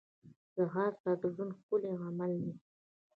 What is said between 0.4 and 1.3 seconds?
ځغاسته د